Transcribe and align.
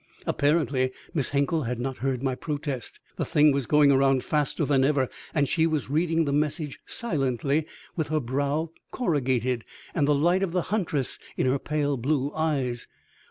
Apparently 0.25 0.91
Miss 1.13 1.29
Hinkle 1.29 1.65
had 1.65 1.79
not 1.79 1.97
heard 1.97 2.23
my 2.23 2.33
protest. 2.33 2.99
The 3.17 3.23
thing 3.23 3.51
was 3.51 3.67
going 3.67 3.91
around 3.91 4.23
faster 4.23 4.65
than 4.65 4.83
ever 4.83 5.09
and 5.31 5.47
she 5.47 5.67
was 5.67 5.91
reading 5.91 6.25
the 6.25 6.33
message 6.33 6.79
silently, 6.87 7.67
with 7.95 8.07
her 8.07 8.19
brow 8.19 8.71
corrugated, 8.89 9.63
and 9.93 10.07
the 10.07 10.15
light 10.15 10.41
of 10.41 10.53
the 10.53 10.61
huntress 10.73 11.19
in 11.37 11.45
her 11.45 11.59
pale 11.59 11.97
blue 11.97 12.31
eyes. 12.33 12.87